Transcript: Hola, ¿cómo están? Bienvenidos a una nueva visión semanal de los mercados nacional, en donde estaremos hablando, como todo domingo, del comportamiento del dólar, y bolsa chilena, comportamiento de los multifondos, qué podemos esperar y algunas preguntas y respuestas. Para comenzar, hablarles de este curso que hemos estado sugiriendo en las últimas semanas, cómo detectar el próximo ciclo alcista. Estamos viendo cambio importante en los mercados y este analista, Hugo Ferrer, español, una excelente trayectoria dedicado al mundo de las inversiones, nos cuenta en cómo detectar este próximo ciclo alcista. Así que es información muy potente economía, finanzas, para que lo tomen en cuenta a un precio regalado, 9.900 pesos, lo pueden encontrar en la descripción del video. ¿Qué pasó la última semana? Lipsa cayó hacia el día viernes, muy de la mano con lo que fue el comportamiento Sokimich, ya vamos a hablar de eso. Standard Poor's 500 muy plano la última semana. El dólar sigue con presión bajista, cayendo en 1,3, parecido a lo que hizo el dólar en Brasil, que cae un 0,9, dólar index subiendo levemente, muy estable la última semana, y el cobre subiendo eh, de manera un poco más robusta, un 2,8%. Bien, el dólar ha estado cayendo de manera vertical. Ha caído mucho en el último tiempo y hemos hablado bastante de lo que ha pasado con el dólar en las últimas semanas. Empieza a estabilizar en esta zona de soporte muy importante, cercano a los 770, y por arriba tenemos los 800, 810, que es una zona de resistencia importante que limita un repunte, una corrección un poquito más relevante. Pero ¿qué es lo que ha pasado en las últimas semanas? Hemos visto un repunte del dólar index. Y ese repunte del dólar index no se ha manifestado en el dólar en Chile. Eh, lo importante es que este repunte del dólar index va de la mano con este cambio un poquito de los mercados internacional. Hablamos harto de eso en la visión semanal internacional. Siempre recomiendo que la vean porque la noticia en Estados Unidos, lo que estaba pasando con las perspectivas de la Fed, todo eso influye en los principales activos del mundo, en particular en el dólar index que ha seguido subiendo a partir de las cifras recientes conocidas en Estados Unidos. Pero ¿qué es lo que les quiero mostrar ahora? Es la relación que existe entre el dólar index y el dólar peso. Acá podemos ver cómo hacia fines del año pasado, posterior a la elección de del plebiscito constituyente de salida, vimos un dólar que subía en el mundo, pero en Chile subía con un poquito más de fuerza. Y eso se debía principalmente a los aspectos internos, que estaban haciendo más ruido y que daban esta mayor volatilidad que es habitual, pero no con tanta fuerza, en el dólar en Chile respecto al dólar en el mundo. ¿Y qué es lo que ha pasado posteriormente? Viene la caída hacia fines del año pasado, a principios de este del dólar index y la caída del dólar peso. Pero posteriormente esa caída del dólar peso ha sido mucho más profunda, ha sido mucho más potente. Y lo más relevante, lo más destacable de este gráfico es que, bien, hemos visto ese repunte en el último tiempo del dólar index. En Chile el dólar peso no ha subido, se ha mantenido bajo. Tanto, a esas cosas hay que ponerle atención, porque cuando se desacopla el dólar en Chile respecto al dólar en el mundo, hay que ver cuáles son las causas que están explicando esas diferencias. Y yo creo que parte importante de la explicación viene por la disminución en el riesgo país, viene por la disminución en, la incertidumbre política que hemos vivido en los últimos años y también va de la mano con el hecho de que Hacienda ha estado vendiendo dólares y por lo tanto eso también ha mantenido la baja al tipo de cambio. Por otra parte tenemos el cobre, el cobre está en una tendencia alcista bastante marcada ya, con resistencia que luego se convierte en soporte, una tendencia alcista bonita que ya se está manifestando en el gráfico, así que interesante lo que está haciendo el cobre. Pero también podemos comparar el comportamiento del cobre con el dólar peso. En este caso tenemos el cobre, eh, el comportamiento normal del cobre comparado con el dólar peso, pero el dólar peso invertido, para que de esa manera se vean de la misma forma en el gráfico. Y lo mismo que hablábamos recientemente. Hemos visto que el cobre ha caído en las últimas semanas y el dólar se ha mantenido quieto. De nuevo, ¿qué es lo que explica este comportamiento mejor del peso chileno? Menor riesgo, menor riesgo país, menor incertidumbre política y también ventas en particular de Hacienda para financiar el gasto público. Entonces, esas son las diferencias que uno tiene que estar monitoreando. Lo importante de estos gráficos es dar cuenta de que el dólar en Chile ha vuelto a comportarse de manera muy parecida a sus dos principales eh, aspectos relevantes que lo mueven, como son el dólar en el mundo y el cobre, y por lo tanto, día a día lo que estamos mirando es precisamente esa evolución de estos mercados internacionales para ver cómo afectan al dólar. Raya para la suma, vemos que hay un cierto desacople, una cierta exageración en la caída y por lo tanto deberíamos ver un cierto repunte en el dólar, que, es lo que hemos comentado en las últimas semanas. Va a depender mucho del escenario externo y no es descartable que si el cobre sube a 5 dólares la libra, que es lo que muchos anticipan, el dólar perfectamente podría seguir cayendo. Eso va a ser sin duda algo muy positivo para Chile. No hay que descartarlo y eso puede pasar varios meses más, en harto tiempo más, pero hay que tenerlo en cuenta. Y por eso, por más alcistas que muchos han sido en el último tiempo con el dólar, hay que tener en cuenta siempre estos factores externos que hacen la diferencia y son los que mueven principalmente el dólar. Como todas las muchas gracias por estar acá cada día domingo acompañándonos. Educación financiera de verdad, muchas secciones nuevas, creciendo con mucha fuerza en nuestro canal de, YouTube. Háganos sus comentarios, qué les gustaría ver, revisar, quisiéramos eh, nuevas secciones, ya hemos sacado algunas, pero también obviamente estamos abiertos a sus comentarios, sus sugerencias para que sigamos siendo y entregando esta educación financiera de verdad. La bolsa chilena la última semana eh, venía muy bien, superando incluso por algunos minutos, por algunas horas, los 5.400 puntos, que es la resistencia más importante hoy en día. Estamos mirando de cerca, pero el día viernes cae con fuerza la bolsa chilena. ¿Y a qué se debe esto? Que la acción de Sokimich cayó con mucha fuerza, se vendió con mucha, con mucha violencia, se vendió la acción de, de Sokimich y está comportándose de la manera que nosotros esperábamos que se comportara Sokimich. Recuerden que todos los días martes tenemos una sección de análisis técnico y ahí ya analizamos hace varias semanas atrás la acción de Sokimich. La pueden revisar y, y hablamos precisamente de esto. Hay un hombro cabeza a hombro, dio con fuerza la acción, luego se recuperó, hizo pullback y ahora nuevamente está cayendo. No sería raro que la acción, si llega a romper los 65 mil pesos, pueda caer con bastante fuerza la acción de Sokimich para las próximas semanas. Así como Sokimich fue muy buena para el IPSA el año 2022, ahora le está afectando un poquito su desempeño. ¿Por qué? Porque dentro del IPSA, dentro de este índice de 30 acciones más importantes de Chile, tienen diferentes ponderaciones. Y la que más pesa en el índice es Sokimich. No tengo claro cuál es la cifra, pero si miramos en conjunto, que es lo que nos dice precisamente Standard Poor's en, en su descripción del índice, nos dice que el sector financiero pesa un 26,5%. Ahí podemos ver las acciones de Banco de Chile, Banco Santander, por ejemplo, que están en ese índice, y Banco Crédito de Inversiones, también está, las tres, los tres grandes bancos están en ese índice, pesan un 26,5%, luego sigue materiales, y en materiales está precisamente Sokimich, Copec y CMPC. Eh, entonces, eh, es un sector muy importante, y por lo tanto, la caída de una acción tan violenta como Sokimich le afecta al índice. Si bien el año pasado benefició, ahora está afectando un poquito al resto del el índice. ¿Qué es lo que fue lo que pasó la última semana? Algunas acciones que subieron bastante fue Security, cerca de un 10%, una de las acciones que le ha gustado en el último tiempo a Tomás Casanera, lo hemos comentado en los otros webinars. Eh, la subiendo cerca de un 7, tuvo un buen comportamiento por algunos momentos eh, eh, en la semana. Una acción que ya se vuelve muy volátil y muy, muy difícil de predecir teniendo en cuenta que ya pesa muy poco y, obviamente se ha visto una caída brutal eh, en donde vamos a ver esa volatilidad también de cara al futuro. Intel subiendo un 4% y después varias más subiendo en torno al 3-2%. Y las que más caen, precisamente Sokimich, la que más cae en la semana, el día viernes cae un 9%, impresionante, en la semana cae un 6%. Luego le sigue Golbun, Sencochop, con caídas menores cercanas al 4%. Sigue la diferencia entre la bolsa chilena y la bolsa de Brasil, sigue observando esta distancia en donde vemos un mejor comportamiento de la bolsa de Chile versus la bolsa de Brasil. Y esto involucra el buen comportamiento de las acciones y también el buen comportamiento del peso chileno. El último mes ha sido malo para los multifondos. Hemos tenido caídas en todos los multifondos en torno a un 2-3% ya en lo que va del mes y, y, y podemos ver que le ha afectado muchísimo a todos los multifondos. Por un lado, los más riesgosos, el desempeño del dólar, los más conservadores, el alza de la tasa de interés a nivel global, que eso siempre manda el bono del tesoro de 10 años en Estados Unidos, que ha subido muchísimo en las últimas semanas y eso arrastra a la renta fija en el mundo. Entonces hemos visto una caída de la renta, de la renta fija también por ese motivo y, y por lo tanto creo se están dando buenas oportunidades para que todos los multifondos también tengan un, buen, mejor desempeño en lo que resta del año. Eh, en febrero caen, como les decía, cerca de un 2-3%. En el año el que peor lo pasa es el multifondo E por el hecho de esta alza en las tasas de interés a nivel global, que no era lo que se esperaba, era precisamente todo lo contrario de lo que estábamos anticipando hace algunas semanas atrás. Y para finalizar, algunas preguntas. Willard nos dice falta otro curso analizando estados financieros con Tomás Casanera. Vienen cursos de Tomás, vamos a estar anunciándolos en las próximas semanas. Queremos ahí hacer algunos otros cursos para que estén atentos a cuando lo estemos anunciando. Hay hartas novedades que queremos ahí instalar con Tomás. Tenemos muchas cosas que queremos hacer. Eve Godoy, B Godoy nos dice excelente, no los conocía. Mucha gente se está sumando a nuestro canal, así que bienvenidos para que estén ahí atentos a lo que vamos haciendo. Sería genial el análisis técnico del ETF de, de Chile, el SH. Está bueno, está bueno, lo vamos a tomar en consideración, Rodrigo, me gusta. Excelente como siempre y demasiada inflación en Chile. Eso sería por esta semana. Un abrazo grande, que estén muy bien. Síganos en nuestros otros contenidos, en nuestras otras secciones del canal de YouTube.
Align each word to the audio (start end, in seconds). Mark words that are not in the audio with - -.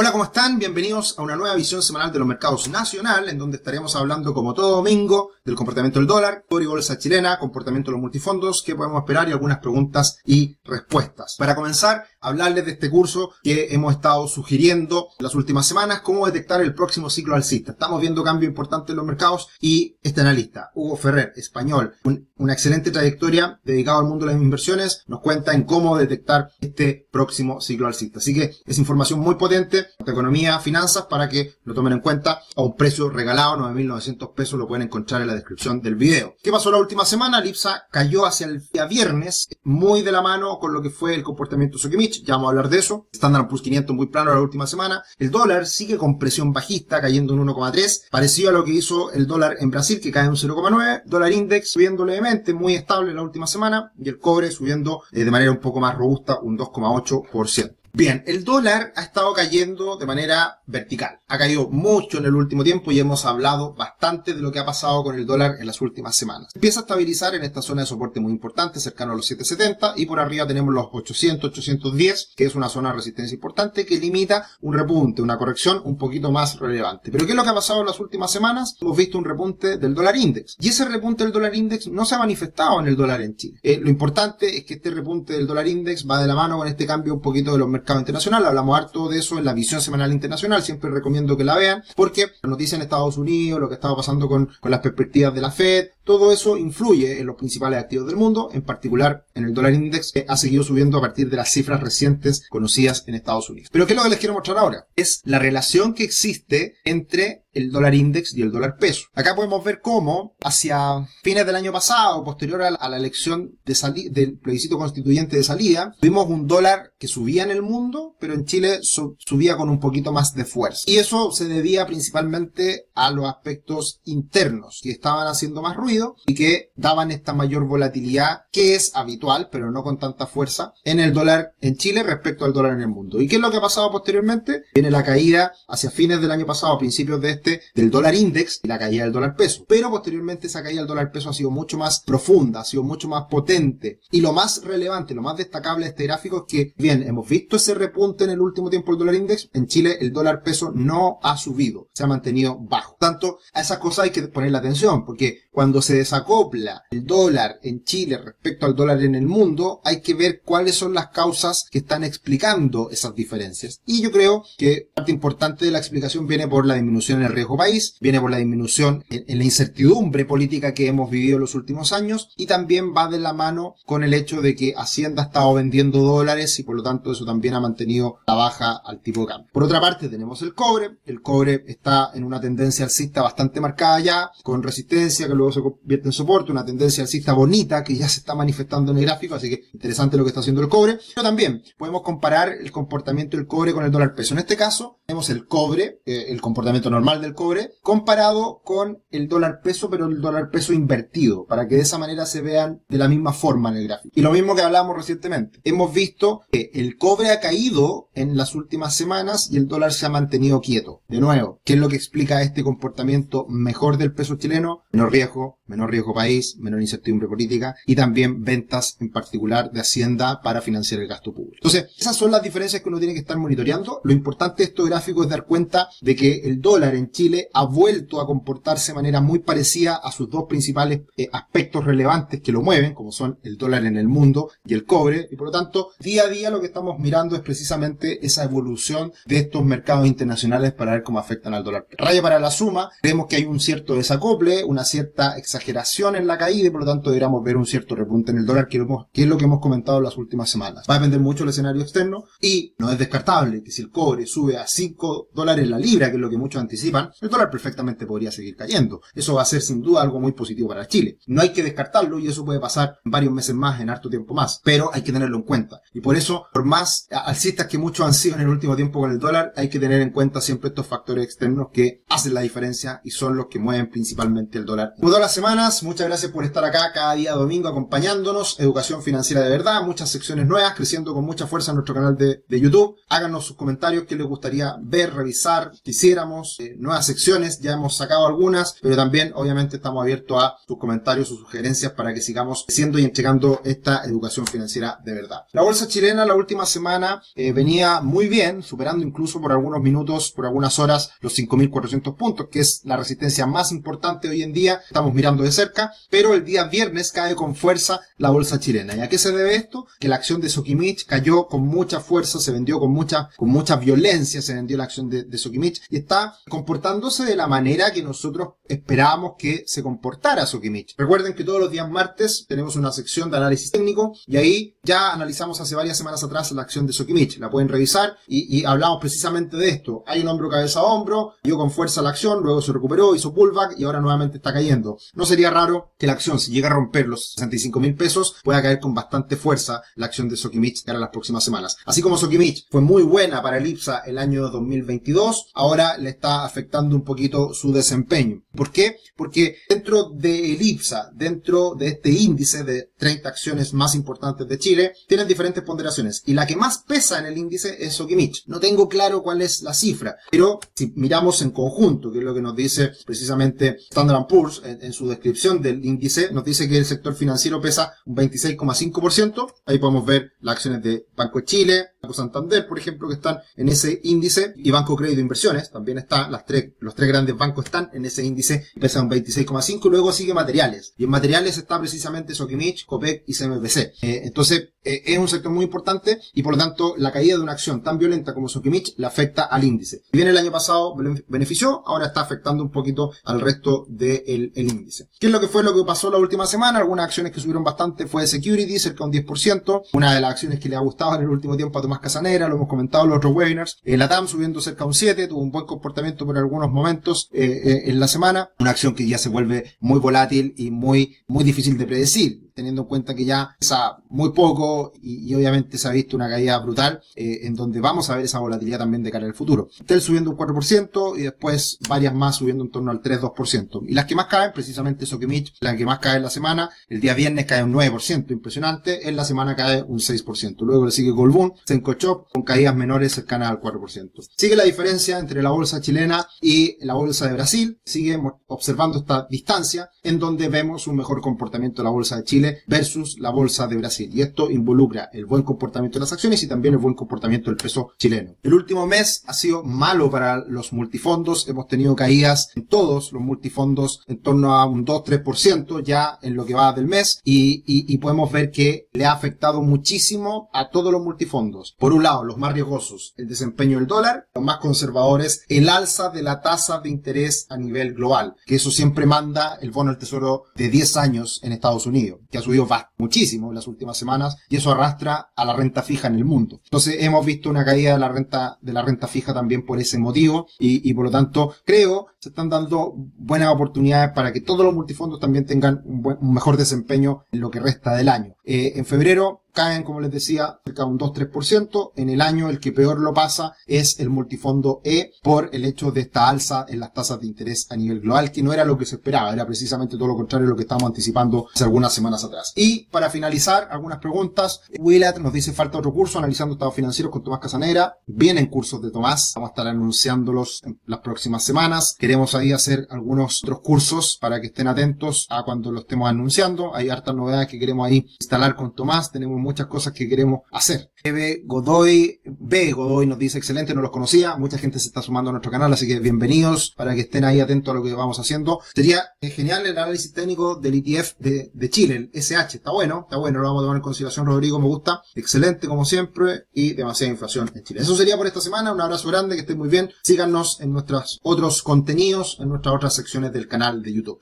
Hola, 0.00 0.12
¿cómo 0.12 0.22
están? 0.22 0.60
Bienvenidos 0.60 1.18
a 1.18 1.22
una 1.22 1.34
nueva 1.34 1.56
visión 1.56 1.82
semanal 1.82 2.12
de 2.12 2.20
los 2.20 2.28
mercados 2.28 2.68
nacional, 2.68 3.28
en 3.28 3.36
donde 3.36 3.56
estaremos 3.56 3.96
hablando, 3.96 4.32
como 4.32 4.54
todo 4.54 4.76
domingo, 4.76 5.32
del 5.44 5.56
comportamiento 5.56 5.98
del 5.98 6.06
dólar, 6.06 6.44
y 6.48 6.66
bolsa 6.66 7.00
chilena, 7.00 7.36
comportamiento 7.40 7.90
de 7.90 7.94
los 7.94 8.02
multifondos, 8.02 8.62
qué 8.64 8.76
podemos 8.76 9.00
esperar 9.00 9.28
y 9.28 9.32
algunas 9.32 9.58
preguntas 9.58 10.18
y 10.24 10.56
respuestas. 10.62 11.34
Para 11.36 11.56
comenzar, 11.56 12.04
hablarles 12.20 12.66
de 12.66 12.72
este 12.72 12.90
curso 12.90 13.32
que 13.42 13.74
hemos 13.74 13.92
estado 13.92 14.28
sugiriendo 14.28 15.08
en 15.18 15.24
las 15.24 15.34
últimas 15.34 15.66
semanas, 15.66 16.00
cómo 16.02 16.26
detectar 16.26 16.60
el 16.60 16.74
próximo 16.74 17.10
ciclo 17.10 17.34
alcista. 17.34 17.72
Estamos 17.72 18.00
viendo 18.00 18.22
cambio 18.22 18.48
importante 18.48 18.92
en 18.92 18.98
los 18.98 19.06
mercados 19.06 19.48
y 19.60 19.96
este 20.02 20.20
analista, 20.20 20.70
Hugo 20.74 20.96
Ferrer, 20.96 21.32
español, 21.34 21.94
una 22.36 22.52
excelente 22.52 22.92
trayectoria 22.92 23.58
dedicado 23.64 23.98
al 23.98 24.06
mundo 24.06 24.26
de 24.26 24.32
las 24.32 24.40
inversiones, 24.40 25.02
nos 25.08 25.22
cuenta 25.22 25.54
en 25.54 25.64
cómo 25.64 25.98
detectar 25.98 26.50
este 26.60 27.08
próximo 27.10 27.60
ciclo 27.60 27.88
alcista. 27.88 28.20
Así 28.20 28.32
que 28.32 28.52
es 28.64 28.78
información 28.78 29.18
muy 29.18 29.34
potente 29.34 29.87
economía, 30.06 30.58
finanzas, 30.58 31.06
para 31.06 31.28
que 31.28 31.54
lo 31.64 31.74
tomen 31.74 31.94
en 31.94 32.00
cuenta 32.00 32.40
a 32.56 32.62
un 32.62 32.76
precio 32.76 33.08
regalado, 33.10 33.56
9.900 33.58 34.34
pesos, 34.34 34.58
lo 34.58 34.66
pueden 34.66 34.86
encontrar 34.86 35.22
en 35.22 35.28
la 35.28 35.34
descripción 35.34 35.80
del 35.80 35.96
video. 35.96 36.34
¿Qué 36.42 36.50
pasó 36.50 36.70
la 36.70 36.78
última 36.78 37.04
semana? 37.04 37.40
Lipsa 37.40 37.84
cayó 37.90 38.26
hacia 38.26 38.46
el 38.46 38.62
día 38.72 38.86
viernes, 38.86 39.48
muy 39.62 40.02
de 40.02 40.12
la 40.12 40.22
mano 40.22 40.58
con 40.58 40.72
lo 40.72 40.82
que 40.82 40.90
fue 40.90 41.14
el 41.14 41.22
comportamiento 41.22 41.78
Sokimich, 41.78 42.24
ya 42.24 42.34
vamos 42.34 42.48
a 42.48 42.50
hablar 42.50 42.68
de 42.68 42.78
eso. 42.78 43.08
Standard 43.12 43.48
Poor's 43.48 43.62
500 43.62 43.94
muy 43.94 44.06
plano 44.06 44.32
la 44.32 44.40
última 44.40 44.66
semana. 44.66 45.02
El 45.18 45.30
dólar 45.30 45.66
sigue 45.66 45.96
con 45.96 46.18
presión 46.18 46.52
bajista, 46.52 47.00
cayendo 47.00 47.34
en 47.34 47.40
1,3, 47.40 48.08
parecido 48.10 48.50
a 48.50 48.52
lo 48.52 48.64
que 48.64 48.72
hizo 48.72 49.12
el 49.12 49.26
dólar 49.26 49.56
en 49.60 49.70
Brasil, 49.70 50.00
que 50.00 50.12
cae 50.12 50.28
un 50.28 50.36
0,9, 50.36 51.02
dólar 51.06 51.32
index 51.32 51.72
subiendo 51.72 52.04
levemente, 52.04 52.54
muy 52.54 52.74
estable 52.74 53.14
la 53.14 53.22
última 53.22 53.46
semana, 53.46 53.92
y 53.98 54.08
el 54.08 54.18
cobre 54.18 54.50
subiendo 54.50 55.02
eh, 55.12 55.24
de 55.24 55.30
manera 55.30 55.50
un 55.50 55.58
poco 55.58 55.80
más 55.80 55.96
robusta, 55.96 56.38
un 56.40 56.58
2,8%. 56.58 57.74
Bien, 57.92 58.22
el 58.26 58.44
dólar 58.44 58.92
ha 58.96 59.02
estado 59.02 59.32
cayendo 59.32 59.96
de 59.96 60.06
manera 60.06 60.60
vertical. 60.66 61.20
Ha 61.26 61.38
caído 61.38 61.68
mucho 61.68 62.18
en 62.18 62.26
el 62.26 62.34
último 62.34 62.62
tiempo 62.62 62.92
y 62.92 63.00
hemos 63.00 63.24
hablado 63.24 63.74
bastante 63.74 64.34
de 64.34 64.40
lo 64.40 64.52
que 64.52 64.58
ha 64.58 64.66
pasado 64.66 65.02
con 65.02 65.16
el 65.16 65.26
dólar 65.26 65.56
en 65.58 65.66
las 65.66 65.80
últimas 65.80 66.14
semanas. 66.14 66.52
Empieza 66.54 66.80
a 66.80 66.82
estabilizar 66.82 67.34
en 67.34 67.42
esta 67.42 67.62
zona 67.62 67.82
de 67.82 67.86
soporte 67.86 68.20
muy 68.20 68.30
importante, 68.30 68.78
cercano 68.78 69.12
a 69.12 69.16
los 69.16 69.26
770, 69.26 69.94
y 69.96 70.06
por 70.06 70.20
arriba 70.20 70.46
tenemos 70.46 70.72
los 70.72 70.86
800, 70.92 71.50
810, 71.50 72.34
que 72.36 72.44
es 72.44 72.54
una 72.54 72.68
zona 72.68 72.90
de 72.90 72.96
resistencia 72.96 73.34
importante 73.34 73.84
que 73.84 73.98
limita 73.98 74.46
un 74.60 74.74
repunte, 74.74 75.22
una 75.22 75.38
corrección 75.38 75.80
un 75.84 75.96
poquito 75.96 76.30
más 76.30 76.58
relevante. 76.58 77.10
Pero 77.10 77.26
¿qué 77.26 77.32
es 77.32 77.36
lo 77.36 77.42
que 77.42 77.50
ha 77.50 77.54
pasado 77.54 77.80
en 77.80 77.86
las 77.86 77.98
últimas 77.98 78.30
semanas? 78.30 78.76
Hemos 78.80 78.96
visto 78.96 79.18
un 79.18 79.24
repunte 79.24 79.78
del 79.78 79.94
dólar 79.94 80.16
index. 80.16 80.56
Y 80.60 80.68
ese 80.68 80.84
repunte 80.84 81.24
del 81.24 81.32
dólar 81.32 81.54
index 81.54 81.88
no 81.88 82.04
se 82.04 82.14
ha 82.14 82.18
manifestado 82.18 82.80
en 82.80 82.86
el 82.86 82.96
dólar 82.96 83.22
en 83.22 83.36
Chile. 83.36 83.58
Eh, 83.62 83.80
lo 83.82 83.90
importante 83.90 84.56
es 84.56 84.64
que 84.64 84.74
este 84.74 84.90
repunte 84.90 85.32
del 85.32 85.46
dólar 85.46 85.66
index 85.66 86.06
va 86.08 86.20
de 86.20 86.28
la 86.28 86.34
mano 86.34 86.58
con 86.58 86.68
este 86.68 86.86
cambio 86.86 87.14
un 87.14 87.20
poquito 87.20 87.52
de 87.52 87.58
los 87.58 87.68
mercados 87.68 87.87
internacional. 87.96 88.44
Hablamos 88.44 88.78
harto 88.78 89.08
de 89.08 89.18
eso 89.18 89.38
en 89.38 89.44
la 89.44 89.54
visión 89.54 89.80
semanal 89.80 90.12
internacional. 90.12 90.62
Siempre 90.62 90.90
recomiendo 90.90 91.36
que 91.36 91.44
la 91.44 91.56
vean 91.56 91.82
porque 91.96 92.26
la 92.42 92.50
noticia 92.50 92.76
en 92.76 92.82
Estados 92.82 93.16
Unidos, 93.16 93.60
lo 93.60 93.68
que 93.68 93.76
estaba 93.76 93.96
pasando 93.96 94.28
con 94.28 94.50
las 94.64 94.80
perspectivas 94.80 95.32
de 95.34 95.40
la 95.40 95.50
Fed, 95.50 95.88
todo 96.08 96.32
eso 96.32 96.56
influye 96.56 97.20
en 97.20 97.26
los 97.26 97.36
principales 97.36 97.78
activos 97.78 98.06
del 98.06 98.16
mundo, 98.16 98.48
en 98.54 98.62
particular 98.62 99.26
en 99.34 99.44
el 99.44 99.52
dólar 99.52 99.74
index 99.74 100.10
que 100.10 100.24
ha 100.26 100.38
seguido 100.38 100.64
subiendo 100.64 100.96
a 100.96 101.02
partir 101.02 101.28
de 101.28 101.36
las 101.36 101.52
cifras 101.52 101.82
recientes 101.82 102.48
conocidas 102.48 103.04
en 103.06 103.14
Estados 103.14 103.50
Unidos. 103.50 103.68
Pero 103.70 103.86
¿qué 103.86 103.92
es 103.92 103.96
lo 103.98 104.04
que 104.04 104.08
les 104.08 104.18
quiero 104.18 104.32
mostrar 104.32 104.56
ahora? 104.56 104.86
Es 104.96 105.20
la 105.24 105.38
relación 105.38 105.92
que 105.92 106.04
existe 106.04 106.76
entre 106.86 107.44
el 107.52 107.70
dólar 107.70 107.94
index 107.94 108.34
y 108.34 108.42
el 108.42 108.52
dólar 108.52 108.76
peso. 108.78 109.08
Acá 109.14 109.34
podemos 109.34 109.64
ver 109.64 109.80
cómo 109.82 110.36
hacia 110.42 111.06
fines 111.22 111.44
del 111.44 111.56
año 111.56 111.72
pasado, 111.72 112.24
posterior 112.24 112.62
a 112.62 112.88
la 112.88 112.96
elección 112.96 113.58
de 113.64 113.76
del 114.10 114.38
plebiscito 114.38 114.78
constituyente 114.78 115.36
de 115.36 115.44
salida, 115.44 115.94
vimos 116.00 116.28
un 116.28 116.46
dólar 116.46 116.92
que 116.98 117.08
subía 117.08 117.42
en 117.42 117.50
el 117.50 117.62
mundo, 117.62 118.16
pero 118.20 118.34
en 118.34 118.44
Chile 118.44 118.80
subía 118.82 119.56
con 119.56 119.68
un 119.68 119.80
poquito 119.80 120.12
más 120.12 120.34
de 120.34 120.44
fuerza. 120.44 120.82
Y 120.86 120.96
eso 120.96 121.32
se 121.32 121.46
debía 121.46 121.86
principalmente 121.86 122.86
a 122.94 123.10
los 123.10 123.26
aspectos 123.26 124.00
internos, 124.04 124.80
que 124.82 124.90
estaban 124.90 125.26
haciendo 125.26 125.62
más 125.62 125.76
ruido 125.76 125.97
y 126.26 126.34
que 126.34 126.70
daban 126.76 127.10
esta 127.10 127.32
mayor 127.32 127.64
volatilidad 127.66 128.42
que 128.52 128.74
es 128.74 128.92
habitual, 128.94 129.48
pero 129.50 129.70
no 129.70 129.82
con 129.82 129.98
tanta 129.98 130.26
fuerza, 130.26 130.72
en 130.84 131.00
el 131.00 131.12
dólar 131.12 131.52
en 131.60 131.76
Chile 131.76 132.02
respecto 132.02 132.44
al 132.44 132.52
dólar 132.52 132.74
en 132.74 132.82
el 132.82 132.88
mundo. 132.88 133.20
¿Y 133.20 133.28
qué 133.28 133.36
es 133.36 133.42
lo 133.42 133.50
que 133.50 133.58
ha 133.58 133.62
pasado 133.62 133.90
posteriormente? 133.90 134.64
Viene 134.74 134.90
la 134.90 135.04
caída 135.04 135.52
hacia 135.68 135.90
fines 135.90 136.20
del 136.20 136.30
año 136.30 136.46
pasado, 136.46 136.74
a 136.74 136.78
principios 136.78 137.20
de 137.20 137.30
este 137.30 137.62
del 137.74 137.90
dólar 137.90 138.14
index 138.14 138.60
y 138.62 138.68
la 138.68 138.78
caída 138.78 139.04
del 139.04 139.12
dólar 139.12 139.36
peso. 139.36 139.64
Pero 139.68 139.90
posteriormente 139.90 140.46
esa 140.46 140.62
caída 140.62 140.80
del 140.80 140.88
dólar 140.88 141.12
peso 141.12 141.30
ha 141.30 141.34
sido 141.34 141.50
mucho 141.50 141.78
más 141.78 142.02
profunda, 142.04 142.60
ha 142.60 142.64
sido 142.64 142.82
mucho 142.82 143.08
más 143.08 143.24
potente. 143.30 144.00
Y 144.10 144.20
lo 144.20 144.32
más 144.32 144.62
relevante, 144.64 145.14
lo 145.14 145.22
más 145.22 145.36
destacable 145.36 145.84
de 145.84 145.90
este 145.90 146.04
gráfico 146.04 146.46
es 146.46 146.52
que, 146.52 146.74
bien, 146.76 147.02
hemos 147.02 147.28
visto 147.28 147.56
ese 147.56 147.74
repunte 147.74 148.24
en 148.24 148.30
el 148.30 148.40
último 148.40 148.70
tiempo 148.70 148.92
del 148.92 148.98
dólar 149.00 149.14
index. 149.14 149.48
En 149.52 149.66
Chile 149.66 149.98
el 150.00 150.12
dólar 150.12 150.42
peso 150.42 150.72
no 150.74 151.18
ha 151.22 151.36
subido, 151.36 151.88
se 151.92 152.04
ha 152.04 152.06
mantenido 152.06 152.58
bajo. 152.58 152.96
Tanto, 152.98 153.38
a 153.52 153.60
esas 153.60 153.78
cosas 153.78 154.04
hay 154.04 154.10
que 154.10 154.22
ponerle 154.22 154.58
atención, 154.58 155.04
porque 155.04 155.42
cuando 155.50 155.82
se 155.88 155.94
desacopla 155.94 156.82
el 156.90 157.06
dólar 157.06 157.60
en 157.62 157.82
Chile 157.82 158.18
respecto 158.18 158.66
al 158.66 158.76
dólar 158.76 159.02
en 159.02 159.14
el 159.14 159.24
mundo, 159.24 159.80
hay 159.84 160.02
que 160.02 160.12
ver 160.12 160.42
cuáles 160.44 160.74
son 160.74 160.92
las 160.92 161.08
causas 161.08 161.64
que 161.70 161.78
están 161.78 162.04
explicando 162.04 162.90
esas 162.90 163.14
diferencias. 163.14 163.80
Y 163.86 164.02
yo 164.02 164.12
creo 164.12 164.44
que 164.58 164.90
parte 164.94 165.12
importante 165.12 165.64
de 165.64 165.70
la 165.70 165.78
explicación 165.78 166.26
viene 166.26 166.46
por 166.46 166.66
la 166.66 166.74
disminución 166.74 167.20
en 167.20 167.28
el 167.28 167.32
riesgo 167.32 167.56
país, 167.56 167.96
viene 168.02 168.20
por 168.20 168.30
la 168.30 168.36
disminución 168.36 169.02
en, 169.08 169.38
la 169.38 169.44
incertidumbre 169.44 170.26
política 170.26 170.74
que 170.74 170.88
hemos 170.88 171.10
vivido 171.10 171.36
en 171.36 171.40
los 171.40 171.54
últimos 171.54 171.94
años 171.94 172.34
y 172.36 172.44
también 172.44 172.92
va 172.94 173.08
de 173.08 173.18
la 173.18 173.32
mano 173.32 173.74
con 173.86 174.04
el 174.04 174.12
hecho 174.12 174.42
de 174.42 174.54
que 174.54 174.74
Hacienda 174.76 175.22
ha 175.22 175.26
estado 175.26 175.54
vendiendo 175.54 176.00
dólares 176.00 176.58
y 176.58 176.64
por 176.64 176.76
lo 176.76 176.82
tanto 176.82 177.12
eso 177.12 177.24
también 177.24 177.54
ha 177.54 177.60
mantenido 177.60 178.18
la 178.26 178.34
baja 178.34 178.78
al 178.84 179.00
tipo 179.00 179.22
de 179.22 179.28
cambio. 179.28 179.50
Por 179.54 179.64
otra 179.64 179.80
parte 179.80 180.10
tenemos 180.10 180.42
el 180.42 180.52
cobre, 180.52 180.98
el 181.06 181.22
cobre 181.22 181.64
está 181.66 182.10
en 182.12 182.24
una 182.24 182.42
tendencia 182.42 182.84
alcista 182.84 183.22
bastante 183.22 183.58
marcada 183.58 184.00
ya, 184.00 184.30
con 184.42 184.62
resistencia 184.62 185.26
que 185.26 185.34
luego 185.34 185.50
se 185.50 185.62
convierte 185.72 186.08
en 186.08 186.12
soporte, 186.12 186.52
una 186.52 186.64
tendencia 186.64 187.02
alcista 187.02 187.32
bonita 187.32 187.82
que 187.84 187.94
ya 187.94 188.08
se 188.08 188.20
está 188.20 188.34
manifestando 188.34 188.92
en 188.92 188.98
el 188.98 189.04
gráfico, 189.04 189.34
así 189.34 189.50
que 189.50 189.64
interesante 189.72 190.16
lo 190.16 190.24
que 190.24 190.28
está 190.28 190.40
haciendo 190.40 190.62
el 190.62 190.68
cobre. 190.68 190.98
Pero 191.14 191.26
también 191.26 191.62
podemos 191.76 192.02
comparar 192.02 192.50
el 192.52 192.70
comportamiento 192.72 193.36
del 193.36 193.46
cobre 193.46 193.72
con 193.72 193.84
el 193.84 193.90
dólar 193.90 194.14
peso. 194.14 194.34
En 194.34 194.40
este 194.40 194.56
caso 194.56 195.00
tenemos 195.06 195.30
el 195.30 195.46
cobre, 195.46 196.00
eh, 196.04 196.26
el 196.28 196.40
comportamiento 196.40 196.90
normal 196.90 197.20
del 197.20 197.34
cobre 197.34 197.70
comparado 197.82 198.60
con 198.64 199.02
el 199.10 199.28
dólar 199.28 199.60
peso, 199.62 199.88
pero 199.90 200.06
el 200.06 200.20
dólar 200.20 200.50
peso 200.50 200.72
invertido, 200.72 201.46
para 201.46 201.66
que 201.66 201.76
de 201.76 201.82
esa 201.82 201.98
manera 201.98 202.26
se 202.26 202.40
vean 202.40 202.82
de 202.88 202.98
la 202.98 203.08
misma 203.08 203.32
forma 203.32 203.70
en 203.70 203.76
el 203.76 203.88
gráfico. 203.88 204.12
Y 204.14 204.22
lo 204.22 204.32
mismo 204.32 204.54
que 204.54 204.62
hablábamos 204.62 204.96
recientemente. 204.96 205.60
Hemos 205.64 205.92
visto 205.92 206.42
que 206.50 206.70
el 206.74 206.96
cobre 206.96 207.30
ha 207.30 207.40
caído 207.40 208.08
en 208.14 208.36
las 208.36 208.54
últimas 208.54 208.94
semanas 208.94 209.48
y 209.50 209.56
el 209.56 209.68
dólar 209.68 209.92
se 209.92 210.06
ha 210.06 210.10
mantenido 210.10 210.60
quieto. 210.60 211.02
De 211.08 211.20
nuevo, 211.20 211.60
¿qué 211.64 211.74
es 211.74 211.78
lo 211.78 211.88
que 211.88 211.96
explica 211.96 212.42
este 212.42 212.62
comportamiento 212.62 213.46
mejor 213.48 213.96
del 213.96 214.12
peso 214.12 214.36
chileno? 214.36 214.82
Menor 214.92 215.12
riesgo, 215.12 215.57
menor 215.68 215.90
riesgo 215.90 216.14
país, 216.14 216.56
menor 216.58 216.80
incertidumbre 216.80 217.28
política 217.28 217.76
y 217.86 217.94
también 217.94 218.42
ventas 218.42 218.96
en 219.00 219.10
particular 219.10 219.70
de 219.70 219.80
Hacienda 219.80 220.40
para 220.42 220.60
financiar 220.60 221.00
el 221.00 221.08
gasto 221.08 221.32
público. 221.32 221.56
Entonces, 221.56 221.90
esas 221.98 222.16
son 222.16 222.30
las 222.30 222.42
diferencias 222.42 222.82
que 222.82 222.88
uno 222.88 222.98
tiene 222.98 223.14
que 223.14 223.20
estar 223.20 223.36
monitoreando. 223.36 224.00
Lo 224.04 224.12
importante 224.12 224.62
de 224.62 224.68
estos 224.70 224.88
gráficos 224.88 225.26
es 225.26 225.30
dar 225.30 225.44
cuenta 225.44 225.88
de 226.00 226.16
que 226.16 226.40
el 226.44 226.60
dólar 226.60 226.94
en 226.94 227.10
Chile 227.10 227.48
ha 227.52 227.64
vuelto 227.64 228.20
a 228.20 228.26
comportarse 228.26 228.92
de 228.92 228.96
manera 228.96 229.20
muy 229.20 229.40
parecida 229.40 229.96
a 229.96 230.10
sus 230.12 230.28
dos 230.28 230.44
principales 230.48 231.02
eh, 231.16 231.28
aspectos 231.32 231.84
relevantes 231.84 232.40
que 232.40 232.52
lo 232.52 232.62
mueven, 232.62 232.94
como 232.94 233.12
son 233.12 233.38
el 233.42 233.56
dólar 233.56 233.84
en 233.84 233.96
el 233.96 234.08
mundo 234.08 234.50
y 234.64 234.74
el 234.74 234.84
cobre, 234.84 235.28
y 235.30 235.36
por 235.36 235.48
lo 235.48 235.52
tanto, 235.52 235.90
día 236.00 236.24
a 236.24 236.28
día 236.28 236.50
lo 236.50 236.60
que 236.60 236.66
estamos 236.66 236.98
mirando 236.98 237.36
es 237.36 237.42
precisamente 237.42 238.24
esa 238.24 238.44
evolución 238.44 239.12
de 239.26 239.38
estos 239.38 239.64
mercados 239.64 240.06
internacionales 240.06 240.72
para 240.72 240.92
ver 240.92 241.02
cómo 241.02 241.18
afectan 241.18 241.54
al 241.54 241.64
dólar. 241.64 241.86
Raya 241.96 242.22
para 242.22 242.38
la 242.38 242.50
suma, 242.50 242.90
vemos 243.02 243.26
que 243.26 243.36
hay 243.36 243.44
un 243.44 243.60
cierto 243.60 243.94
desacople, 243.94 244.64
una 244.64 244.84
cierta 244.84 245.36
exageración 245.58 246.16
en 246.16 246.26
la 246.26 246.38
caída 246.38 246.68
y 246.68 246.70
por 246.70 246.80
lo 246.80 246.86
tanto 246.86 247.10
deberíamos 247.10 247.42
ver 247.42 247.56
un 247.56 247.66
cierto 247.66 247.94
repunte 247.94 248.32
en 248.32 248.38
el 248.38 248.46
dólar, 248.46 248.68
que, 248.68 248.78
es 248.78 249.26
lo 249.26 249.36
que 249.36 249.44
hemos 249.44 249.60
comentado 249.60 249.98
en 249.98 250.04
las 250.04 250.16
últimas 250.16 250.48
semanas. 250.50 250.86
Va 250.88 250.94
a 250.94 250.98
depender 250.98 251.20
mucho 251.20 251.44
del 251.44 251.50
escenario 251.50 251.82
externo 251.82 252.24
y 252.40 252.74
no 252.78 252.90
es 252.90 252.98
descartable 252.98 253.62
que 253.62 253.70
si 253.70 253.82
el 253.82 253.90
cobre 253.90 254.26
sube 254.26 254.56
a 254.56 254.66
5 254.66 255.28
dólares 255.34 255.68
la 255.68 255.78
libra, 255.78 256.08
que 256.08 256.16
es 256.16 256.20
lo 256.20 256.30
que 256.30 256.38
muchos 256.38 256.60
anticipan, 256.60 257.10
el 257.20 257.28
dólar 257.28 257.50
perfectamente 257.50 258.06
podría 258.06 258.30
seguir 258.30 258.56
cayendo. 258.56 259.00
Eso 259.14 259.34
va 259.34 259.42
a 259.42 259.46
ser 259.46 259.62
sin 259.62 259.80
duda 259.80 260.02
algo 260.02 260.20
muy 260.20 260.32
positivo 260.32 260.68
para 260.68 260.86
Chile. 260.86 261.18
No 261.26 261.42
hay 261.42 261.50
que 261.50 261.62
descartarlo 261.62 262.18
y 262.18 262.28
eso 262.28 262.44
puede 262.44 262.60
pasar 262.60 262.98
varios 263.04 263.32
meses 263.32 263.54
más, 263.54 263.80
en 263.80 263.90
harto 263.90 264.08
tiempo 264.08 264.34
más, 264.34 264.60
pero 264.64 264.90
hay 264.92 265.02
que 265.02 265.12
tenerlo 265.12 265.36
en 265.36 265.42
cuenta. 265.42 265.80
Y 265.92 266.00
por 266.00 266.16
eso, 266.16 266.46
por 266.52 266.64
más 266.64 267.06
alcistas 267.10 267.66
que 267.66 267.78
muchos 267.78 268.06
han 268.06 268.14
sido 268.14 268.36
en 268.36 268.42
el 268.42 268.48
último 268.48 268.76
tiempo 268.76 269.00
con 269.00 269.10
el 269.10 269.18
dólar, 269.18 269.52
hay 269.56 269.68
que 269.68 269.78
tener 269.78 270.00
en 270.00 270.10
cuenta 270.10 270.40
siempre 270.40 270.68
estos 270.68 270.86
factores 270.86 271.24
externos 271.24 271.68
que 271.72 272.02
hacen 272.08 272.34
la 272.34 272.40
diferencia 272.40 273.00
y 273.04 273.10
son 273.10 273.36
los 273.36 273.46
que 273.46 273.58
mueven 273.58 273.90
principalmente 273.90 274.58
el 274.58 274.64
dólar. 274.64 274.92
Como 274.96 275.08
todas 275.08 275.22
las 275.22 275.34
muchas 275.82 276.06
gracias 276.06 276.30
por 276.30 276.44
estar 276.44 276.62
acá 276.62 276.92
cada 276.92 277.14
día 277.14 277.32
domingo 277.32 277.68
acompañándonos. 277.68 278.60
Educación 278.60 279.02
financiera 279.02 279.40
de 279.42 279.48
verdad, 279.48 279.82
muchas 279.82 280.10
secciones 280.10 280.46
nuevas, 280.46 280.74
creciendo 280.74 281.14
con 281.14 281.24
mucha 281.24 281.46
fuerza 281.46 281.70
en 281.70 281.76
nuestro 281.76 281.94
canal 281.94 282.18
de, 282.18 282.42
YouTube. 282.48 282.96
Háganos 283.08 283.46
sus 283.46 283.56
comentarios, 283.56 284.04
qué 284.04 284.14
les 284.14 284.26
gustaría 284.26 284.76
ver, 284.82 285.14
revisar, 285.14 285.72
quisiéramos 285.82 286.60
eh, 286.60 286.74
nuevas 286.78 287.06
secciones, 287.06 287.60
ya 287.60 287.72
hemos 287.72 287.96
sacado 287.96 288.26
algunas, 288.26 288.74
pero 288.82 288.94
también 288.94 289.32
obviamente 289.34 289.76
estamos 289.76 290.02
abiertos 290.02 290.42
a 290.42 290.56
sus 290.66 290.76
comentarios, 290.76 291.28
sus 291.28 291.40
sugerencias 291.40 291.92
para 291.92 292.12
que 292.12 292.20
sigamos 292.20 292.66
siendo 292.68 292.98
y 292.98 293.04
entregando 293.04 293.62
esta 293.64 294.04
educación 294.04 294.46
financiera 294.46 295.00
de 295.02 295.14
verdad. 295.14 295.44
La 295.52 295.62
bolsa 295.62 295.88
chilena 295.88 296.26
la 296.26 296.34
última 296.34 296.66
semana 296.66 297.22
eh, 297.34 297.52
venía 297.52 298.02
muy 298.02 298.28
bien, 298.28 298.62
superando 298.62 299.06
incluso 299.06 299.40
por 299.40 299.52
algunos 299.52 299.80
minutos, 299.80 300.30
por 300.30 300.44
algunas 300.44 300.78
horas, 300.78 301.12
los 301.20 301.38
5.400 301.38 302.16
puntos, 302.16 302.48
que 302.50 302.60
es 302.60 302.82
la 302.84 302.98
resistencia 302.98 303.46
más 303.46 303.72
importante 303.72 304.28
hoy 304.28 304.42
en 304.42 304.52
día. 304.52 304.82
Estamos 304.86 305.14
mirando 305.14 305.37
de 305.44 305.52
cerca, 305.52 305.92
pero 306.10 306.34
el 306.34 306.44
día 306.44 306.64
viernes 306.64 307.12
cae 307.12 307.34
con 307.34 307.54
fuerza 307.54 308.00
la 308.16 308.30
bolsa 308.30 308.60
chilena. 308.60 308.96
¿Y 308.96 309.00
a 309.00 309.08
qué 309.08 309.18
se 309.18 309.32
debe 309.32 309.56
esto? 309.56 309.86
Que 309.98 310.08
la 310.08 310.16
acción 310.16 310.40
de 310.40 310.48
Sokimich 310.48 311.06
cayó 311.06 311.46
con 311.46 311.62
mucha 311.62 312.00
fuerza, 312.00 312.38
se 312.38 312.52
vendió 312.52 312.78
con 312.78 312.92
mucha, 312.92 313.30
con 313.36 313.48
mucha 313.48 313.76
violencia, 313.76 314.42
se 314.42 314.54
vendió 314.54 314.76
la 314.76 314.84
acción 314.84 315.08
de, 315.08 315.24
de 315.24 315.38
Sokimich 315.38 315.82
y 315.90 315.96
está 315.98 316.34
comportándose 316.48 317.24
de 317.24 317.36
la 317.36 317.46
manera 317.46 317.92
que 317.92 318.02
nosotros 318.02 318.54
esperábamos 318.66 319.32
que 319.38 319.64
se 319.66 319.82
comportara 319.82 320.46
Sokimich. 320.46 320.94
Recuerden 320.96 321.34
que 321.34 321.44
todos 321.44 321.60
los 321.60 321.70
días 321.70 321.88
martes 321.88 322.46
tenemos 322.48 322.76
una 322.76 322.92
sección 322.92 323.30
de 323.30 323.36
análisis 323.36 323.70
técnico 323.70 324.16
y 324.26 324.36
ahí 324.36 324.76
ya 324.82 325.12
analizamos 325.12 325.60
hace 325.60 325.74
varias 325.74 325.96
semanas 325.96 326.22
atrás 326.22 326.52
la 326.52 326.62
acción 326.62 326.86
de 326.86 326.92
Sokimich. 326.92 327.38
La 327.38 327.50
pueden 327.50 327.68
revisar 327.68 328.16
y, 328.26 328.58
y 328.58 328.64
hablamos 328.64 328.98
precisamente 329.00 329.56
de 329.56 329.68
esto. 329.68 330.02
Hay 330.06 330.22
un 330.22 330.28
hombro 330.28 330.48
cabeza 330.48 330.80
a 330.80 330.84
hombro, 330.84 331.34
dio 331.42 331.56
con 331.56 331.70
fuerza 331.70 332.02
la 332.02 332.10
acción, 332.10 332.42
luego 332.42 332.62
se 332.62 332.72
recuperó, 332.72 333.14
hizo 333.14 333.32
pullback 333.32 333.78
y 333.78 333.84
ahora 333.84 334.00
nuevamente 334.00 334.38
está 334.38 334.52
cayendo. 334.52 334.98
No 335.18 335.26
sería 335.26 335.50
raro 335.50 335.90
que 335.98 336.06
la 336.06 336.12
acción, 336.12 336.38
si 336.38 336.52
llega 336.52 336.68
a 336.68 336.74
romper 336.74 337.08
los 337.08 337.32
65 337.32 337.80
mil 337.80 337.96
pesos, 337.96 338.36
pueda 338.44 338.62
caer 338.62 338.78
con 338.78 338.94
bastante 338.94 339.34
fuerza 339.34 339.82
la 339.96 340.06
acción 340.06 340.28
de 340.28 340.36
Sokimich 340.36 340.84
para 340.84 341.00
las 341.00 341.08
próximas 341.08 341.42
semanas. 341.42 341.76
Así 341.86 342.00
como 342.00 342.16
Sokimich 342.16 342.68
fue 342.70 342.82
muy 342.82 343.02
buena 343.02 343.42
para 343.42 343.58
el 343.58 343.66
IPSA 343.66 344.02
el 344.06 344.16
año 344.16 344.48
2022, 344.48 345.50
ahora 345.54 345.98
le 345.98 346.10
está 346.10 346.44
afectando 346.44 346.94
un 346.94 347.02
poquito 347.02 347.52
su 347.52 347.72
desempeño. 347.72 348.44
¿Por 348.54 348.70
qué? 348.70 348.98
Porque 349.16 349.56
dentro 349.68 350.08
del 350.08 350.62
IPSA, 350.62 351.10
dentro 351.12 351.74
de 351.74 351.88
este 351.88 352.10
índice 352.10 352.62
de 352.62 352.92
30 352.96 353.28
acciones 353.28 353.74
más 353.74 353.96
importantes 353.96 354.46
de 354.46 354.58
Chile, 354.60 354.92
tienen 355.08 355.26
diferentes 355.26 355.64
ponderaciones. 355.64 356.22
Y 356.26 356.34
la 356.34 356.46
que 356.46 356.54
más 356.54 356.84
pesa 356.86 357.18
en 357.18 357.26
el 357.26 357.36
índice 357.36 357.76
es 357.80 357.94
Sokimich. 357.94 358.44
No 358.46 358.60
tengo 358.60 358.88
claro 358.88 359.24
cuál 359.24 359.42
es 359.42 359.62
la 359.62 359.74
cifra, 359.74 360.14
pero 360.30 360.60
si 360.76 360.92
miramos 360.94 361.42
en 361.42 361.50
conjunto, 361.50 362.12
que 362.12 362.18
es 362.18 362.24
lo 362.24 362.34
que 362.34 362.40
nos 362.40 362.54
dice 362.54 362.92
precisamente 363.04 363.78
Standard 363.90 364.28
Poor's 364.28 364.62
en, 364.64 364.80
en 364.80 364.92
su 364.92 365.07
descripción 365.08 365.62
del 365.62 365.84
índice, 365.84 366.32
nos 366.32 366.44
dice 366.44 366.68
que 366.68 366.78
el 366.78 366.84
sector 366.84 367.14
financiero 367.14 367.60
pesa 367.60 367.94
un 368.06 368.16
26,5%. 368.16 369.54
Ahí 369.66 369.78
podemos 369.78 370.04
ver 370.04 370.32
las 370.40 370.56
acciones 370.56 370.82
de 370.82 371.06
Banco 371.16 371.38
de 371.40 371.44
Chile, 371.44 371.86
Banco 372.00 372.14
Santander, 372.14 372.66
por 372.66 372.78
ejemplo, 372.78 373.08
que 373.08 373.14
están 373.14 373.40
en 373.56 373.68
ese 373.68 374.00
índice, 374.04 374.52
y 374.56 374.70
Banco 374.70 374.96
Crédito 374.96 375.16
de 375.16 375.22
Inversiones, 375.22 375.70
también 375.70 375.98
está, 375.98 376.28
las 376.30 376.46
tres, 376.46 376.72
los 376.80 376.94
tres 376.94 377.08
grandes 377.08 377.36
bancos 377.36 377.64
están 377.64 377.90
en 377.92 378.04
ese 378.04 378.24
índice, 378.24 378.66
pesan 378.80 379.04
un 379.04 379.10
26,5%, 379.10 379.90
luego 379.90 380.12
sigue 380.12 380.32
materiales, 380.34 380.94
y 380.96 381.04
en 381.04 381.10
materiales 381.10 381.58
está 381.58 381.78
precisamente 381.78 382.34
Sokimich, 382.34 382.86
Copec 382.86 383.24
y 383.26 383.34
CMPC. 383.34 383.76
Eh, 384.02 384.22
entonces, 384.24 384.70
eh, 384.84 385.02
es 385.06 385.18
un 385.18 385.28
sector 385.28 385.50
muy 385.50 385.64
importante, 385.64 386.20
y 386.32 386.42
por 386.42 386.52
lo 386.52 386.58
tanto, 386.58 386.94
la 386.96 387.12
caída 387.12 387.36
de 387.36 387.42
una 387.42 387.52
acción 387.52 387.82
tan 387.82 387.98
violenta 387.98 388.32
como 388.32 388.48
Sokimich 388.48 388.94
le 388.96 389.06
afecta 389.06 389.44
al 389.44 389.64
índice. 389.64 390.02
Si 390.10 390.16
bien 390.16 390.28
el 390.28 390.38
año 390.38 390.52
pasado 390.52 390.94
benefició, 391.26 391.82
ahora 391.86 392.06
está 392.06 392.20
afectando 392.20 392.62
un 392.62 392.70
poquito 392.70 393.12
al 393.24 393.40
resto 393.40 393.86
del 393.88 394.52
el 394.54 394.68
índice. 394.68 394.97
¿Qué 395.18 395.26
es 395.26 395.32
lo 395.32 395.40
que 395.40 395.48
fue 395.48 395.62
lo 395.62 395.74
que 395.74 395.84
pasó 395.84 396.10
la 396.10 396.18
última 396.18 396.46
semana? 396.46 396.78
Algunas 396.78 397.06
acciones 397.06 397.32
que 397.32 397.40
subieron 397.40 397.64
bastante 397.64 398.06
fue 398.06 398.26
Security, 398.26 398.78
cerca 398.78 399.04
de 399.04 399.18
un 399.20 399.26
10%, 399.26 399.82
una 399.92 400.14
de 400.14 400.20
las 400.20 400.32
acciones 400.32 400.60
que 400.60 400.68
le 400.68 400.76
ha 400.76 400.80
gustado 400.80 401.14
en 401.16 401.22
el 401.22 401.28
último 401.28 401.56
tiempo 401.56 401.78
a 401.78 401.82
Tomás 401.82 402.00
Casanera, 402.00 402.48
lo 402.48 402.56
hemos 402.56 402.68
comentado 402.68 403.04
en 403.04 403.10
los 403.10 403.18
otros 403.18 403.34
webinars. 403.34 403.78
Eh, 403.84 403.96
la 403.96 404.08
subiendo 404.26 404.60
cerca 404.60 404.84
de 404.84 404.88
un 404.88 404.94
7, 404.94 405.28
tuvo 405.28 405.40
un 405.40 405.50
buen 405.50 405.66
comportamiento 405.66 406.26
por 406.26 406.36
algunos 406.36 406.70
momentos 406.70 407.28
eh, 407.32 407.44
eh, 407.44 407.82
en 407.86 408.00
la 408.00 408.08
semana. 408.08 408.50
Una 408.58 408.70
acción 408.70 408.94
que 408.94 409.06
ya 409.06 409.18
se 409.18 409.28
vuelve 409.28 409.76
muy 409.80 410.00
volátil 410.00 410.54
y 410.56 410.70
muy, 410.70 411.16
muy 411.26 411.44
difícil 411.44 411.78
de 411.78 411.86
predecir 411.86 412.47
teniendo 412.58 412.82
en 412.82 412.88
cuenta 412.88 413.14
que 413.14 413.24
ya 413.24 413.54
pesa 413.56 413.98
muy 414.08 414.32
poco 414.32 414.92
y, 415.00 415.32
obviamente 415.32 415.78
se 415.78 415.86
ha 415.86 415.92
visto 415.92 416.16
una 416.16 416.28
caída 416.28 416.58
brutal 416.58 417.00
eh, 417.14 417.42
en 417.42 417.54
donde 417.54 417.80
vamos 417.80 418.10
a 418.10 418.16
ver 418.16 418.24
esa 418.24 418.40
volatilidad 418.40 418.80
también 418.80 419.04
de 419.04 419.12
cara 419.12 419.26
al 419.26 419.34
futuro. 419.34 419.68
Intel 419.78 420.00
subiendo 420.00 420.32
un 420.32 420.36
4% 420.36 421.16
y 421.16 421.22
después 421.22 421.78
varias 421.88 422.12
más 422.14 422.34
subiendo 422.34 422.64
en 422.64 422.72
torno 422.72 422.90
al 422.90 423.00
3-2%. 423.00 423.84
Y 423.86 423.94
las 423.94 424.06
que 424.06 424.16
más 424.16 424.26
caen, 424.26 424.50
precisamente 424.52 425.06
Sokimich, 425.06 425.54
la 425.60 425.76
que 425.76 425.86
más 425.86 426.00
cae 426.00 426.16
en 426.16 426.24
la 426.24 426.30
semana, 426.30 426.68
el 426.88 427.00
día 427.00 427.14
viernes 427.14 427.46
cae 427.46 427.62
un 427.62 427.72
9%, 427.72 428.32
impresionante, 428.32 429.08
en 429.08 429.14
la 429.14 429.24
semana 429.24 429.54
cae 429.54 429.84
un 429.84 430.00
6%. 430.00 430.56
Luego 430.62 430.86
le 430.86 430.90
sigue 430.90 431.12
Golbun, 431.12 431.52
Sencochop, 431.64 432.28
con 432.32 432.42
caídas 432.42 432.74
menores 432.74 433.12
cercanas 433.12 433.50
al 433.50 433.60
4%. 433.60 434.10
Sigue 434.36 434.56
la 434.56 434.64
diferencia 434.64 435.20
entre 435.20 435.44
la 435.44 435.50
bolsa 435.50 435.80
chilena 435.80 436.26
y 436.40 436.76
la 436.84 436.94
bolsa 436.94 437.28
de 437.28 437.34
Brasil, 437.34 437.80
sigue 437.84 438.20
observando 438.48 438.98
esta 438.98 439.28
distancia 439.30 439.90
en 440.02 440.18
donde 440.18 440.48
vemos 440.48 440.88
un 440.88 440.96
mejor 440.96 441.20
comportamiento 441.20 441.82
de 441.82 441.84
la 441.84 441.90
bolsa 441.90 442.16
de 442.16 442.24
Chile 442.24 442.47
versus 442.66 443.18
la 443.18 443.30
bolsa 443.30 443.66
de 443.66 443.76
Brasil. 443.76 444.10
Y 444.12 444.22
esto 444.22 444.50
involucra 444.50 445.10
el 445.12 445.26
buen 445.26 445.42
comportamiento 445.42 445.98
de 445.98 446.04
las 446.04 446.12
acciones 446.12 446.42
y 446.42 446.48
también 446.48 446.74
el 446.74 446.80
buen 446.80 446.94
comportamiento 446.94 447.50
del 447.50 447.56
peso 447.56 447.92
chileno. 447.98 448.34
El 448.42 448.54
último 448.54 448.86
mes 448.86 449.22
ha 449.26 449.32
sido 449.32 449.62
malo 449.64 450.10
para 450.10 450.44
los 450.46 450.72
multifondos. 450.72 451.48
Hemos 451.48 451.66
tenido 451.66 451.94
caídas 451.96 452.50
en 452.54 452.66
todos 452.66 453.12
los 453.12 453.22
multifondos 453.22 454.02
en 454.06 454.20
torno 454.20 454.54
a 454.54 454.66
un 454.66 454.84
2-3% 454.84 455.82
ya 455.82 456.18
en 456.22 456.34
lo 456.34 456.44
que 456.44 456.54
va 456.54 456.72
del 456.72 456.86
mes 456.86 457.20
y, 457.24 457.62
y, 457.66 457.92
y 457.92 457.98
podemos 457.98 458.30
ver 458.30 458.50
que 458.50 458.88
le 458.92 459.04
ha 459.04 459.12
afectado 459.12 459.62
muchísimo 459.62 460.48
a 460.52 460.70
todos 460.70 460.92
los 460.92 461.02
multifondos. 461.02 461.76
Por 461.78 461.92
un 461.92 462.02
lado, 462.02 462.24
los 462.24 462.36
más 462.36 462.52
riesgosos, 462.52 463.14
el 463.16 463.28
desempeño 463.28 463.78
del 463.78 463.86
dólar, 463.86 464.26
los 464.34 464.44
más 464.44 464.58
conservadores, 464.58 465.44
el 465.48 465.68
alza 465.68 466.10
de 466.10 466.22
la 466.22 466.40
tasa 466.40 466.80
de 466.80 466.88
interés 466.88 467.46
a 467.48 467.56
nivel 467.56 467.94
global, 467.94 468.34
que 468.46 468.56
eso 468.56 468.70
siempre 468.70 469.06
manda 469.06 469.58
el 469.60 469.70
bono 469.70 469.90
del 469.90 469.98
tesoro 469.98 470.44
de 470.54 470.68
10 470.68 470.96
años 470.96 471.40
en 471.42 471.52
Estados 471.52 471.86
Unidos, 471.86 472.20
que 472.30 472.37
ha 472.38 472.42
subido 472.42 472.66
muchísimo 472.96 473.48
en 473.48 473.54
las 473.54 473.66
últimas 473.66 473.96
semanas 473.96 474.36
y 474.48 474.56
eso 474.56 474.70
arrastra 474.70 475.30
a 475.34 475.44
la 475.44 475.54
renta 475.54 475.82
fija 475.82 476.08
en 476.08 476.14
el 476.14 476.24
mundo. 476.24 476.60
Entonces 476.64 476.96
hemos 477.00 477.24
visto 477.24 477.50
una 477.50 477.64
caída 477.64 477.92
de 477.92 477.98
la 477.98 478.08
renta, 478.08 478.58
de 478.60 478.72
la 478.72 478.82
renta 478.82 479.06
fija 479.06 479.34
también 479.34 479.64
por 479.64 479.78
ese 479.78 479.98
motivo 479.98 480.46
y, 480.58 480.88
y 480.88 480.94
por 480.94 481.04
lo 481.04 481.10
tanto 481.10 481.54
creo 481.64 482.08
se 482.20 482.30
están 482.30 482.48
dando 482.48 482.94
buenas 483.16 483.48
oportunidades 483.50 484.12
para 484.12 484.32
que 484.32 484.40
todos 484.40 484.64
los 484.64 484.74
multifondos 484.74 485.20
también 485.20 485.46
tengan 485.46 485.82
un, 485.84 486.02
buen, 486.02 486.18
mejor 486.20 486.56
desempeño 486.56 487.24
en 487.30 487.40
lo 487.40 487.50
que 487.50 487.60
resta 487.60 487.94
del 487.94 488.08
año. 488.08 488.34
Eh, 488.44 488.72
en 488.76 488.84
febrero 488.86 489.42
caen, 489.58 489.82
como 489.82 490.00
les 490.00 490.12
decía, 490.12 490.60
cerca 490.64 490.84
de 490.84 490.88
un 490.88 490.98
2-3%. 490.98 491.92
En 491.96 492.10
el 492.10 492.20
año 492.20 492.48
el 492.48 492.60
que 492.60 492.70
peor 492.70 493.00
lo 493.00 493.12
pasa 493.12 493.54
es 493.66 493.98
el 493.98 494.08
multifondo 494.08 494.80
E 494.84 495.10
por 495.22 495.50
el 495.52 495.64
hecho 495.64 495.90
de 495.90 496.02
esta 496.02 496.28
alza 496.28 496.64
en 496.68 496.78
las 496.78 496.92
tasas 496.92 497.20
de 497.20 497.26
interés 497.26 497.66
a 497.70 497.76
nivel 497.76 498.00
global, 498.00 498.30
que 498.30 498.42
no 498.42 498.52
era 498.52 498.64
lo 498.64 498.78
que 498.78 498.86
se 498.86 498.94
esperaba, 498.94 499.32
era 499.32 499.44
precisamente 499.44 499.96
todo 499.96 500.06
lo 500.06 500.16
contrario 500.16 500.46
de 500.46 500.50
lo 500.50 500.56
que 500.56 500.62
estábamos 500.62 500.90
anticipando 500.90 501.48
hace 501.52 501.64
algunas 501.64 501.92
semanas 501.92 502.22
atrás. 502.22 502.52
Y 502.54 502.86
para 502.86 503.10
finalizar, 503.10 503.68
algunas 503.70 503.98
preguntas. 503.98 504.60
Willard 504.78 505.18
nos 505.18 505.32
dice 505.32 505.52
falta 505.52 505.78
otro 505.78 505.92
curso 505.92 506.18
analizando 506.18 506.54
estados 506.54 506.74
financieros 506.74 507.12
con 507.12 507.24
Tomás 507.24 507.40
Casanera. 507.40 507.96
Vienen 508.06 508.46
cursos 508.46 508.80
de 508.80 508.92
Tomás, 508.92 509.32
vamos 509.34 509.48
a 509.48 509.52
estar 509.52 509.66
anunciándolos 509.66 510.62
en 510.64 510.80
las 510.86 511.00
próximas 511.00 511.42
semanas. 511.42 511.96
Queremos 512.08 512.34
ahí 512.34 512.52
hacer 512.52 512.86
algunos 512.88 513.44
otros 513.44 513.60
cursos 513.60 514.16
para 514.18 514.40
que 514.40 514.46
estén 514.46 514.66
atentos 514.66 515.26
a 515.28 515.42
cuando 515.44 515.70
lo 515.70 515.80
estemos 515.80 516.08
anunciando. 516.08 516.74
Hay 516.74 516.88
hartas 516.88 517.14
novedades 517.14 517.48
que 517.48 517.58
queremos 517.58 517.86
ahí 517.86 518.06
instalar 518.18 518.56
con 518.56 518.74
Tomás. 518.74 519.12
Tenemos 519.12 519.38
muchas 519.38 519.66
cosas 519.66 519.92
que 519.92 520.08
queremos 520.08 520.40
hacer. 520.50 520.90
Eve 521.04 521.42
Godoy, 521.44 522.22
B 522.24 522.72
Godoy 522.72 523.06
nos 523.06 523.18
dice 523.18 523.36
excelente, 523.36 523.74
no 523.74 523.82
los 523.82 523.90
conocía. 523.90 524.36
Mucha 524.36 524.56
gente 524.56 524.78
se 524.78 524.88
está 524.88 525.02
sumando 525.02 525.28
a 525.28 525.32
nuestro 525.32 525.52
canal, 525.52 525.70
así 525.70 525.86
que 525.86 526.00
bienvenidos 526.00 526.72
para 526.78 526.94
que 526.94 527.02
estén 527.02 527.24
ahí 527.24 527.40
atentos 527.40 527.72
a 527.72 527.76
lo 527.76 527.84
que 527.84 527.92
vamos 527.92 528.18
haciendo. 528.18 528.62
Sería 528.74 529.04
genial 529.20 529.66
el 529.66 529.76
análisis 529.76 530.14
técnico 530.14 530.56
del 530.56 530.76
ETF 530.76 531.18
de, 531.18 531.50
de 531.52 531.70
Chile, 531.70 532.08
el 532.10 532.10
SH. 532.14 532.56
Está 532.56 532.70
bueno, 532.70 533.00
está 533.02 533.18
bueno, 533.18 533.40
lo 533.40 533.48
vamos 533.48 533.60
a 533.60 533.64
tomar 533.64 533.76
en 533.76 533.82
consideración, 533.82 534.24
Rodrigo, 534.24 534.58
me 534.58 534.66
gusta. 534.66 535.02
Excelente 535.14 535.68
como 535.68 535.84
siempre 535.84 536.46
y 536.54 536.72
demasiada 536.72 537.12
inflación 537.12 537.50
en 537.54 537.64
Chile. 537.64 537.82
Eso 537.82 537.94
sería 537.94 538.16
por 538.16 538.26
esta 538.26 538.40
semana. 538.40 538.72
Un 538.72 538.80
abrazo 538.80 539.08
grande, 539.08 539.34
que 539.34 539.42
estén 539.42 539.58
muy 539.58 539.68
bien. 539.68 539.90
Síganos 540.02 540.58
en 540.62 540.72
nuestros 540.72 541.20
otros 541.22 541.62
contenidos, 541.98 542.38
en 542.38 542.48
nuestras 542.48 542.74
otras 542.76 542.94
secciones 542.94 543.32
del 543.32 543.48
canal 543.48 543.82
de 543.82 543.92
YouTube. 543.92 544.16